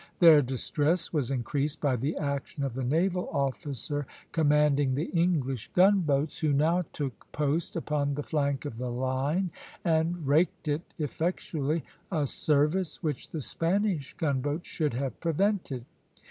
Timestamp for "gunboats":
5.75-6.39, 14.17-14.67